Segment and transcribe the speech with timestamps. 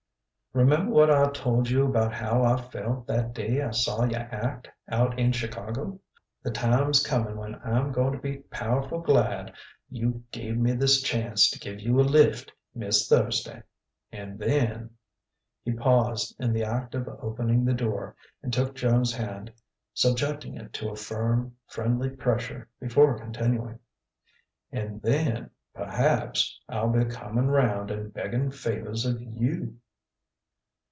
[0.53, 4.67] Remember what I told you about how I felt that day I saw you act,
[4.89, 5.97] out in Chicago.
[6.43, 9.53] The time's coming when I'm going to be powerful' glad
[9.89, 13.63] you gave me this chance to give you a lift, Miss Thursday.
[14.11, 14.89] And then"
[15.63, 19.53] he paused in the act of opening the door, and took Joan's hand,
[19.93, 23.79] subjecting it to a firm, friendly pressure before continuing
[24.69, 29.77] "and then, perhaps, I'll be coming round and begging favours of you."